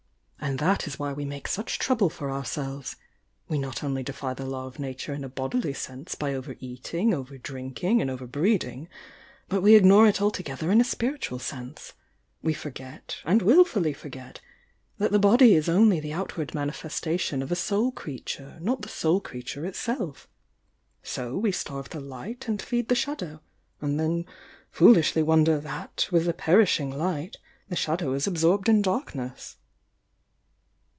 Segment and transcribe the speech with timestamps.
[0.43, 2.95] "And that is why we make such trouble for ourselves.
[3.47, 7.13] We not only defy the law of Nature in a bodily sense by over eating,
[7.13, 8.89] over drink ing and over breeding,
[9.47, 11.93] but we ignore it altogether in a spiritual sense.
[12.41, 14.41] We forget,— and wilfully for get,
[14.97, 19.21] that the body is only the outward manifestation of a Soul creature, not the Soul
[19.21, 20.27] creature itself.
[21.03, 23.41] So we starve the Light and feed the Shadow,
[23.79, 24.25] and then
[24.71, 27.37] foolishly wonder that, with the perishing Light,
[27.69, 29.57] the Shadow is absorbed in darkness."